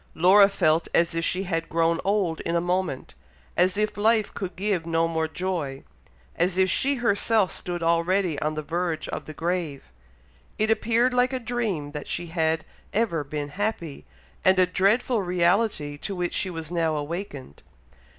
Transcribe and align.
Laura 0.15 0.49
felt 0.49 0.87
as 0.95 1.13
if 1.13 1.23
she 1.23 1.43
had 1.43 1.69
grown 1.69 1.99
old 2.03 2.39
in 2.39 2.55
a 2.55 2.59
moment, 2.59 3.13
as 3.55 3.77
if 3.77 3.95
life 3.95 4.33
could 4.33 4.55
give 4.55 4.83
no 4.83 5.07
more 5.07 5.27
joy 5.27 5.83
and 6.35 6.45
as 6.49 6.57
if 6.57 6.71
she 6.71 6.95
herself 6.95 7.51
stood 7.51 7.83
already 7.83 8.39
on 8.41 8.55
the 8.55 8.63
verge 8.63 9.07
of 9.09 9.25
the 9.25 9.33
grave. 9.35 9.83
It 10.57 10.71
appeared 10.71 11.13
like 11.13 11.33
a 11.33 11.39
dream 11.39 11.91
that 11.91 12.07
she 12.07 12.25
had 12.25 12.65
ever 12.91 13.23
been 13.23 13.49
happy, 13.49 14.07
and 14.43 14.57
a 14.57 14.65
dreadful 14.65 15.21
reality 15.21 15.97
to 15.99 16.15
which 16.15 16.33
she 16.33 16.49
was 16.49 16.71
now 16.71 16.95
awakened. 16.95 17.61